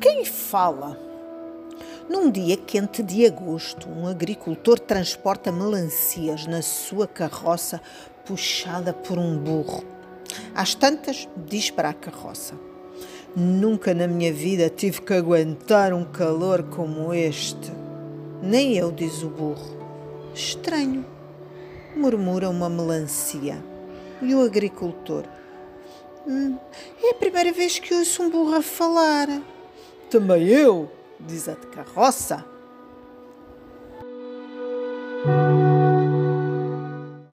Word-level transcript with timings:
Quem 0.00 0.24
fala? 0.24 0.98
Num 2.08 2.30
dia 2.30 2.56
quente 2.56 3.02
de 3.02 3.24
agosto, 3.24 3.88
um 3.88 4.06
agricultor 4.06 4.78
transporta 4.78 5.50
melancias 5.50 6.46
na 6.46 6.60
sua 6.60 7.06
carroça 7.06 7.80
puxada 8.24 8.92
por 8.92 9.18
um 9.18 9.38
burro. 9.38 9.84
Às 10.54 10.74
tantas, 10.74 11.28
diz 11.36 11.70
para 11.70 11.88
a 11.88 11.94
carroça: 11.94 12.54
Nunca 13.34 13.94
na 13.94 14.06
minha 14.06 14.32
vida 14.32 14.68
tive 14.68 15.00
que 15.00 15.14
aguentar 15.14 15.92
um 15.92 16.04
calor 16.04 16.64
como 16.64 17.14
este. 17.14 17.72
Nem 18.42 18.76
eu, 18.76 18.92
diz 18.92 19.22
o 19.22 19.28
burro. 19.28 19.76
Estranho, 20.34 21.04
murmura 21.96 22.50
uma 22.50 22.68
melancia. 22.68 23.56
E 24.20 24.34
o 24.34 24.42
agricultor? 24.42 25.24
Hum, 26.26 26.56
é 27.02 27.10
a 27.10 27.14
primeira 27.14 27.52
vez 27.52 27.78
que 27.78 27.94
ouço 27.94 28.22
um 28.22 28.30
burro 28.30 28.54
a 28.54 28.62
falar. 28.62 29.28
Também 30.12 30.46
eu, 30.46 30.90
diz 31.20 31.48
a 31.48 31.52
de 31.52 31.66
carroça. 31.68 32.44